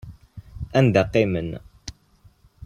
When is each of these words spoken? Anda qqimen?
Anda 0.79 1.03
qqimen? 1.11 1.49